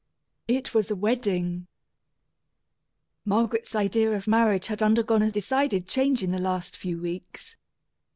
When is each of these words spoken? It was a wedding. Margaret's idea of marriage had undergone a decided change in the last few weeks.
It 0.47 0.73
was 0.73 0.89
a 0.89 0.95
wedding. 0.95 1.67
Margaret's 3.23 3.75
idea 3.75 4.11
of 4.13 4.27
marriage 4.27 4.65
had 4.65 4.81
undergone 4.81 5.21
a 5.21 5.29
decided 5.29 5.87
change 5.87 6.23
in 6.23 6.31
the 6.31 6.39
last 6.39 6.75
few 6.75 6.99
weeks. 6.99 7.55